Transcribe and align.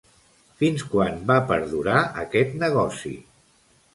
Fins 0.61 0.85
quan 0.93 1.19
va 1.31 1.35
perdurar 1.51 1.99
aquest 2.23 2.57
negoci? 2.65 3.15